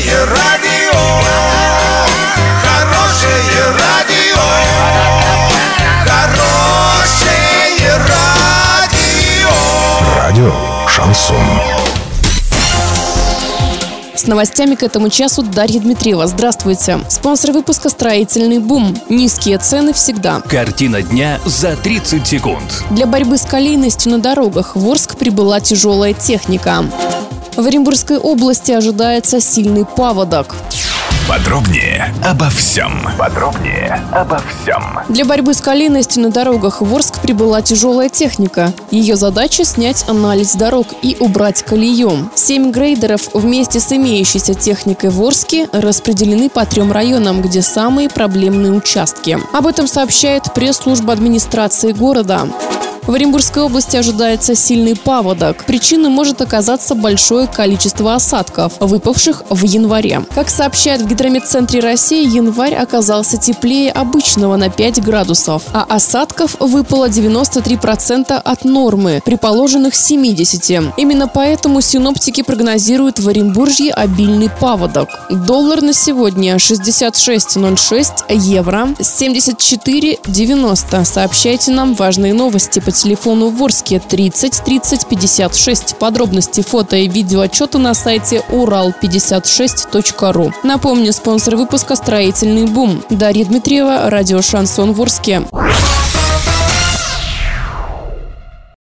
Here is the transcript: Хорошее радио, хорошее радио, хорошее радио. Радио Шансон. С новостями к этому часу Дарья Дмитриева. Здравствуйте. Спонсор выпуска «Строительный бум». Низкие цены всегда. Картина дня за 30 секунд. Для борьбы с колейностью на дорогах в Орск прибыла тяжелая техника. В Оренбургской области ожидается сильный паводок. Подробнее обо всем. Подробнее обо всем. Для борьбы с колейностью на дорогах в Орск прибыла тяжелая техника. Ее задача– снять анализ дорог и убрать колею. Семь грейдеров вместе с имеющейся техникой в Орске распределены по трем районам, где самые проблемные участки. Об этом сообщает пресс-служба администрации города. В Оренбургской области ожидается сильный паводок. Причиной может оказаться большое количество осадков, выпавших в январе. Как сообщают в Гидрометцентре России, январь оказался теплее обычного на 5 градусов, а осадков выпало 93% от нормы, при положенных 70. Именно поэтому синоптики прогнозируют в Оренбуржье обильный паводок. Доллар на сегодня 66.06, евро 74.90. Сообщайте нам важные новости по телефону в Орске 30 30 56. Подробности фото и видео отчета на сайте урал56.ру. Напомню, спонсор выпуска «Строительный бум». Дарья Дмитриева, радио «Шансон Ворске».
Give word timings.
Хорошее 0.00 0.24
радио, 0.24 0.98
хорошее 2.62 3.64
радио, 3.78 4.40
хорошее 6.06 7.98
радио. 8.08 9.50
Радио 10.16 10.52
Шансон. 10.88 11.36
С 14.14 14.26
новостями 14.26 14.74
к 14.74 14.82
этому 14.82 15.10
часу 15.10 15.42
Дарья 15.42 15.80
Дмитриева. 15.80 16.26
Здравствуйте. 16.26 17.00
Спонсор 17.10 17.52
выпуска 17.52 17.90
«Строительный 17.90 18.58
бум». 18.58 18.96
Низкие 19.10 19.58
цены 19.58 19.92
всегда. 19.92 20.40
Картина 20.40 21.02
дня 21.02 21.40
за 21.44 21.76
30 21.76 22.26
секунд. 22.26 22.84
Для 22.90 23.04
борьбы 23.06 23.36
с 23.36 23.42
колейностью 23.42 24.12
на 24.12 24.18
дорогах 24.18 24.76
в 24.76 24.88
Орск 24.88 25.16
прибыла 25.16 25.60
тяжелая 25.60 26.14
техника. 26.14 26.84
В 27.60 27.66
Оренбургской 27.66 28.16
области 28.16 28.72
ожидается 28.72 29.38
сильный 29.38 29.84
паводок. 29.84 30.56
Подробнее 31.28 32.12
обо 32.24 32.48
всем. 32.48 33.06
Подробнее 33.18 34.02
обо 34.12 34.40
всем. 34.48 34.82
Для 35.10 35.26
борьбы 35.26 35.52
с 35.52 35.60
колейностью 35.60 36.22
на 36.22 36.30
дорогах 36.30 36.80
в 36.80 36.94
Орск 36.94 37.20
прибыла 37.20 37.60
тяжелая 37.60 38.08
техника. 38.08 38.72
Ее 38.90 39.14
задача– 39.14 39.64
снять 39.66 40.06
анализ 40.08 40.54
дорог 40.54 40.86
и 41.02 41.18
убрать 41.20 41.62
колею. 41.62 42.30
Семь 42.34 42.72
грейдеров 42.72 43.28
вместе 43.34 43.78
с 43.78 43.92
имеющейся 43.92 44.54
техникой 44.54 45.10
в 45.10 45.22
Орске 45.22 45.68
распределены 45.70 46.48
по 46.48 46.64
трем 46.64 46.90
районам, 46.90 47.42
где 47.42 47.60
самые 47.60 48.08
проблемные 48.08 48.72
участки. 48.72 49.38
Об 49.52 49.66
этом 49.66 49.86
сообщает 49.86 50.54
пресс-служба 50.54 51.12
администрации 51.12 51.92
города. 51.92 52.48
В 53.06 53.14
Оренбургской 53.14 53.62
области 53.62 53.96
ожидается 53.96 54.54
сильный 54.54 54.94
паводок. 54.94 55.64
Причиной 55.64 56.10
может 56.10 56.42
оказаться 56.42 56.94
большое 56.94 57.46
количество 57.46 58.14
осадков, 58.14 58.74
выпавших 58.78 59.44
в 59.48 59.64
январе. 59.64 60.22
Как 60.34 60.50
сообщают 60.50 61.00
в 61.02 61.08
Гидрометцентре 61.08 61.80
России, 61.80 62.28
январь 62.28 62.74
оказался 62.74 63.38
теплее 63.38 63.90
обычного 63.90 64.56
на 64.56 64.68
5 64.68 65.02
градусов, 65.02 65.62
а 65.72 65.86
осадков 65.88 66.56
выпало 66.60 67.08
93% 67.08 68.32
от 68.32 68.64
нормы, 68.64 69.22
при 69.24 69.36
положенных 69.36 69.94
70. 69.94 70.92
Именно 70.96 71.26
поэтому 71.26 71.80
синоптики 71.80 72.42
прогнозируют 72.42 73.18
в 73.18 73.26
Оренбуржье 73.28 73.92
обильный 73.92 74.50
паводок. 74.50 75.08
Доллар 75.30 75.80
на 75.80 75.94
сегодня 75.94 76.56
66.06, 76.56 78.24
евро 78.28 78.88
74.90. 78.98 81.04
Сообщайте 81.04 81.70
нам 81.70 81.94
важные 81.94 82.34
новости 82.34 82.78
по 82.90 82.96
телефону 82.96 83.50
в 83.50 83.62
Орске 83.62 84.00
30 84.00 84.64
30 84.64 85.06
56. 85.06 85.96
Подробности 85.96 86.60
фото 86.60 86.96
и 86.96 87.06
видео 87.06 87.42
отчета 87.42 87.78
на 87.78 87.94
сайте 87.94 88.42
урал56.ру. 88.50 90.52
Напомню, 90.64 91.12
спонсор 91.12 91.54
выпуска 91.54 91.94
«Строительный 91.94 92.66
бум». 92.66 93.00
Дарья 93.08 93.44
Дмитриева, 93.44 94.10
радио 94.10 94.42
«Шансон 94.42 94.92
Ворске». 94.92 95.42